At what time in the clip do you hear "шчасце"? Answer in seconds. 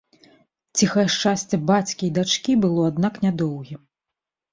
1.15-1.59